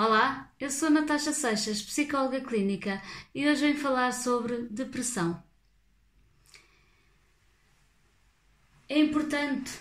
[0.00, 3.02] Olá, eu sou Natasha Seixas, psicóloga clínica,
[3.34, 5.42] e hoje venho falar sobre depressão.
[8.88, 9.72] É importante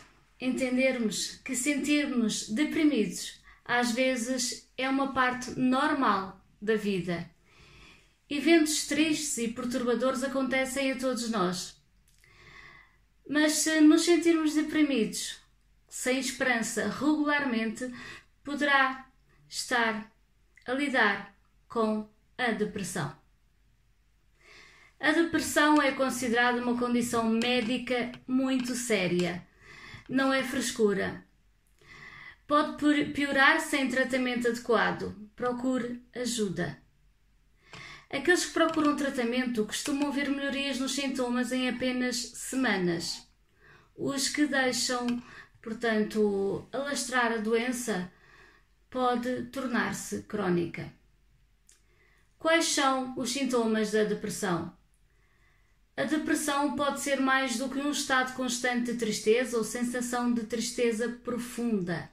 [0.41, 7.29] entendermos que sentirmos deprimidos às vezes é uma parte normal da vida.
[8.27, 11.79] Eventos tristes e perturbadores acontecem a todos nós.
[13.29, 15.39] Mas se nos sentirmos deprimidos,
[15.88, 17.93] sem esperança, regularmente,
[18.43, 19.07] poderá
[19.50, 20.11] estar
[20.66, 21.36] a lidar
[21.68, 23.15] com a depressão.
[25.00, 29.46] A depressão é considerada uma condição médica muito séria.
[30.10, 31.23] Não é frescura.
[32.47, 35.16] Pode piorar sem tratamento adequado.
[35.36, 36.81] Procure ajuda.
[38.09, 43.28] Aqueles que procuram tratamento costumam ver melhorias nos sintomas em apenas semanas.
[43.95, 45.06] Os que deixam,
[45.61, 48.11] portanto, alastrar a doença
[48.97, 50.92] pode tornar-se crónica.
[52.39, 54.76] Quais são os sintomas da depressão?
[55.95, 60.45] A depressão pode ser mais do que um estado constante de tristeza ou sensação de
[60.45, 62.09] tristeza profunda.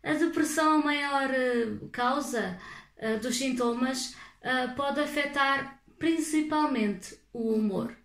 [0.00, 2.56] A depressão, a maior eh, causa
[2.96, 7.96] eh, dos sintomas, eh, pode afetar principalmente o humor.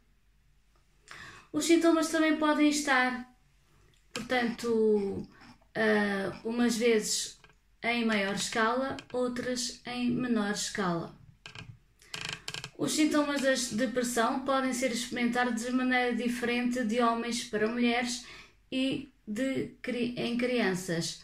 [1.54, 3.32] Os sintomas também podem estar,
[4.12, 5.30] portanto,
[6.44, 7.35] umas vezes
[7.94, 11.16] em maior escala, outras em menor escala.
[12.78, 13.54] Os sintomas da
[13.86, 18.26] depressão podem ser experimentados de maneira diferente de homens para mulheres
[18.72, 19.76] e de,
[20.18, 21.24] em crianças.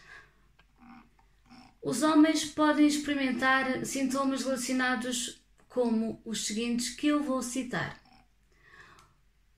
[1.82, 8.00] Os homens podem experimentar sintomas relacionados como os seguintes que eu vou citar: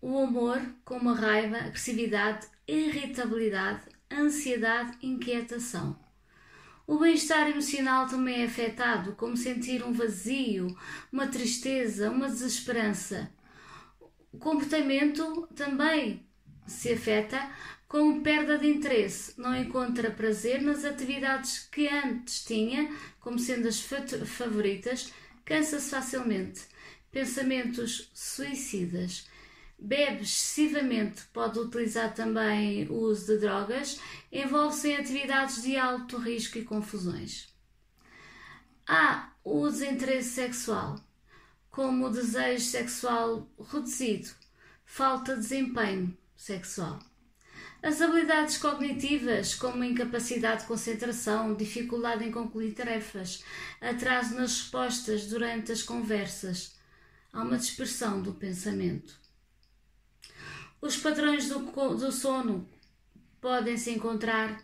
[0.00, 6.03] o humor, como a raiva, agressividade, irritabilidade, ansiedade, inquietação.
[6.86, 10.66] O bem-estar emocional também é afetado, como sentir um vazio,
[11.10, 13.32] uma tristeza, uma desesperança.
[14.30, 16.26] O comportamento também
[16.66, 17.50] se afeta,
[17.88, 23.80] com perda de interesse, não encontra prazer nas atividades que antes tinha, como sendo as
[23.80, 25.10] favoritas,
[25.42, 26.62] cansa-se facilmente.
[27.10, 29.26] Pensamentos suicidas
[29.78, 34.00] bebe excessivamente, pode utilizar também o uso de drogas,
[34.32, 37.52] envolve-se em atividades de alto risco e confusões.
[38.86, 40.96] Há o desinteresse sexual,
[41.70, 44.30] como o desejo sexual reduzido,
[44.84, 46.98] falta de desempenho sexual.
[47.82, 53.44] As habilidades cognitivas, como incapacidade de concentração, dificuldade em concluir tarefas,
[53.78, 56.74] atraso nas respostas durante as conversas,
[57.30, 59.23] há uma dispersão do pensamento.
[60.84, 61.61] Os padrões do,
[61.97, 62.69] do sono
[63.41, 64.62] podem se encontrar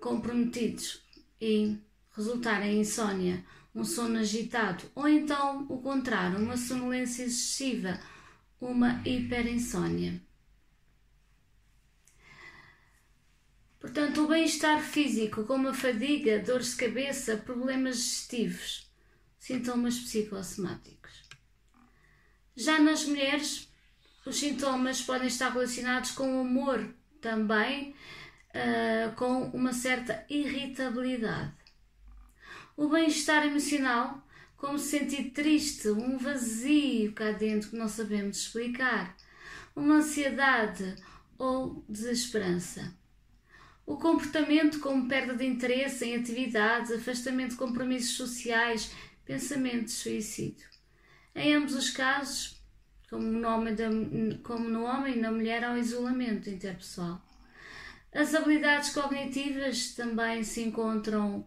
[0.00, 1.02] comprometidos
[1.38, 1.76] e
[2.10, 8.00] resultar em insônia, um sono agitado, ou então o contrário, uma sonolência excessiva,
[8.58, 10.22] uma hiperinsônia.
[13.78, 18.90] Portanto, o bem-estar físico, como a fadiga, dores de cabeça, problemas digestivos,
[19.38, 21.24] sintomas psicossomáticos.
[22.56, 23.68] Já nas mulheres,
[24.26, 27.94] os sintomas podem estar relacionados com o humor também,
[28.50, 31.54] uh, com uma certa irritabilidade.
[32.76, 34.20] O bem-estar emocional,
[34.56, 39.16] como se sentir triste, um vazio cá dentro que não sabemos explicar,
[39.74, 40.96] uma ansiedade
[41.38, 42.94] ou desesperança.
[43.86, 48.90] O comportamento, como perda de interesse em atividades, afastamento de compromissos sociais,
[49.24, 50.66] pensamento de suicídio.
[51.32, 52.60] Em ambos os casos,
[53.08, 53.84] como no homem, da,
[54.42, 57.22] como no homem e na mulher, ao isolamento interpessoal.
[58.12, 61.46] As habilidades cognitivas também se encontram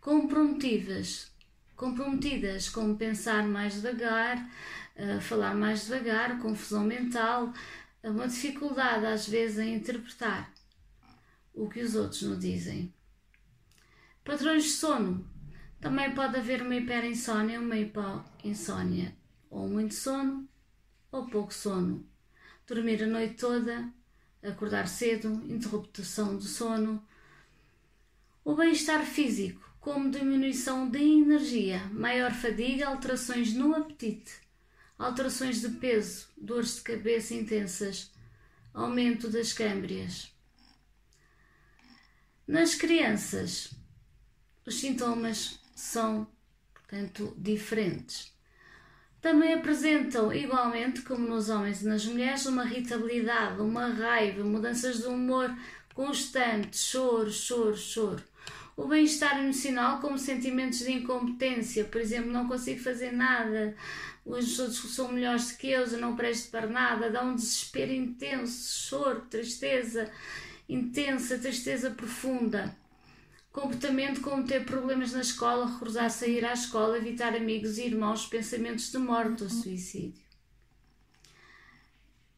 [0.00, 1.30] comprometidas,
[1.76, 4.38] comprometidas como pensar mais devagar,
[4.96, 7.52] uh, falar mais devagar, confusão mental,
[8.02, 10.52] uma dificuldade às vezes em interpretar
[11.52, 12.92] o que os outros nos dizem.
[14.24, 15.26] Padrões de sono.
[15.80, 19.14] Também pode haver uma hiperinsónia, uma hipoinsónia,
[19.50, 20.48] ou muito sono
[21.16, 22.06] ou pouco sono,
[22.66, 23.90] dormir a noite toda,
[24.42, 27.02] acordar cedo, interrupção do sono.
[28.44, 34.34] O bem-estar físico, como diminuição de energia, maior fadiga, alterações no apetite,
[34.98, 38.12] alterações de peso, dores de cabeça intensas,
[38.74, 40.32] aumento das câmbrias.
[42.46, 43.72] Nas crianças,
[44.64, 46.28] os sintomas são,
[46.74, 48.35] portanto, diferentes
[49.26, 55.06] também apresentam, igualmente como nos homens e nas mulheres, uma irritabilidade, uma raiva, mudanças de
[55.08, 55.52] humor
[55.92, 58.22] constantes, choro, choro, choro.
[58.76, 63.74] O bem-estar emocional, como sentimentos de incompetência, por exemplo, não consigo fazer nada,
[64.24, 68.88] os outros são melhores que eu, eu não presto para nada, dá um desespero intenso,
[68.88, 70.08] choro, tristeza
[70.68, 72.72] intensa, tristeza profunda.
[73.56, 78.92] Comportamento como ter problemas na escola, recusar sair à escola, evitar amigos e irmãos, pensamentos
[78.92, 80.22] de morte ou suicídio.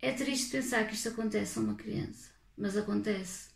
[0.01, 3.49] É triste pensar que isto acontece a uma criança, mas acontece.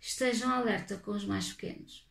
[0.00, 2.08] Estejam alerta com os mais pequenos.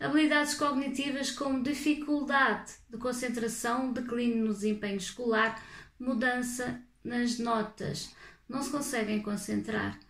[0.00, 5.62] Habilidades cognitivas como dificuldade de concentração, declínio no desempenho escolar,
[6.00, 8.14] mudança nas notas,
[8.48, 10.00] não se conseguem concentrar.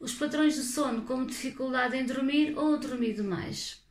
[0.00, 3.82] Os padrões de sono, como dificuldade em dormir ou dormir demais.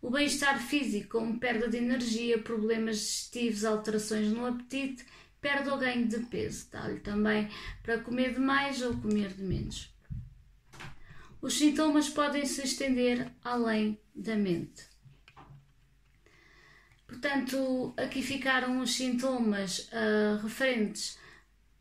[0.00, 5.04] O bem-estar físico, como perda de energia, problemas digestivos, alterações no apetite,
[5.40, 6.68] perda ou ganho de peso.
[6.70, 7.48] Dá-lhe também
[7.82, 9.92] para comer demais ou comer de menos.
[11.40, 14.84] Os sintomas podem se estender além da mente.
[17.08, 21.18] Portanto, aqui ficaram os sintomas uh, referentes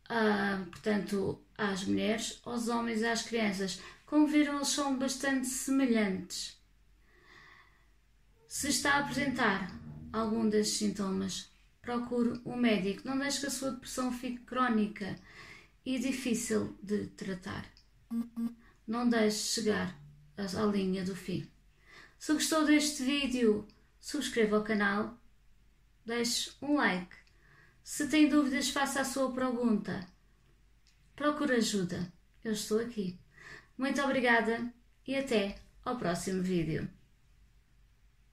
[0.09, 3.81] uh, portanto, às mulheres, aos homens e às crianças.
[4.05, 6.57] Como viram, eles são bastante semelhantes.
[8.47, 9.71] Se está a apresentar
[10.13, 11.51] algum desses sintomas,
[11.81, 13.07] procure um médico.
[13.07, 15.15] Não deixe que a sua depressão fique crónica
[15.85, 17.65] e difícil de tratar.
[18.87, 19.99] Não deixe chegar
[20.37, 21.49] à linha do fim.
[22.17, 23.67] Se gostou deste vídeo,
[23.99, 25.17] subscreva o canal,
[26.05, 27.15] deixe um like.
[27.89, 30.05] Se tem dúvidas, faça a sua pergunta.
[31.15, 32.11] Procure ajuda.
[32.43, 33.17] Eu estou aqui.
[33.77, 34.73] Muito obrigada
[35.07, 35.55] e até
[35.85, 36.89] ao próximo vídeo.